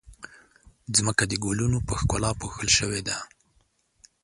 [0.95, 3.17] ځمکه د ګلونو په ښکلا پوښل شوې ده.